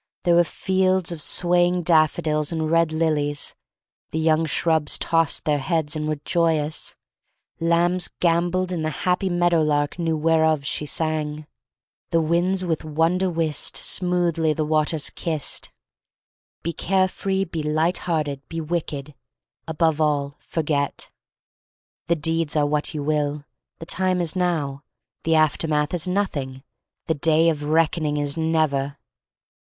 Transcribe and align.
There 0.23 0.33
were 0.33 0.43
fields 0.43 1.11
of 1.11 1.21
swaying 1.21 1.83
daffodils 1.83 2.51
and 2.51 2.71
red 2.71 2.91
lilies. 2.91 3.53
The 4.09 4.17
young 4.17 4.47
shrubs 4.47 4.97
tossed 4.97 5.45
their 5.45 5.59
heads 5.59 5.95
and 5.95 6.07
were 6.07 6.15
joyous. 6.25 6.95
Lambs 7.59 8.09
gamboled 8.19 8.71
and 8.71 8.83
the 8.83 8.89
happy 9.05 9.29
meadow 9.29 9.61
lark 9.61 9.99
knew 9.99 10.17
whereof 10.17 10.65
she 10.65 10.87
sang. 10.87 11.45
THE 12.09 12.17
STORY 12.17 12.23
OF 12.23 12.23
MARY 12.23 12.23
liiAC 12.23 12.31
LANE 12.31 12.41
23 12.41 12.41
1 12.47 12.47
'*The 12.47 12.47
winds 12.47 12.65
with 12.65 12.97
wonder 12.97 13.29
whist 13.29 13.77
Smoothly 13.77 14.53
the 14.53 14.65
waters 14.65 15.09
kissed." 15.11 15.71
Be 16.63 16.73
carefree, 16.73 17.43
be 17.45 17.61
light 17.61 17.97
hearted, 17.99 18.41
be 18.49 18.59
wicked— 18.59 19.13
above 19.67 20.01
all, 20.01 20.33
forget. 20.39 21.11
The 22.07 22.15
deeds 22.15 22.55
are 22.55 22.65
what 22.65 22.95
you 22.95 23.03
will; 23.03 23.45
the 23.77 23.85
time 23.85 24.19
is 24.19 24.35
now; 24.35 24.83
the 25.25 25.35
aftermath 25.35 25.93
is 25.93 26.07
nothing; 26.07 26.63
the 27.05 27.13
day 27.13 27.49
of 27.49 27.65
reck 27.65 27.91
oning 27.91 28.17
is 28.19 28.35
never. 28.35 28.97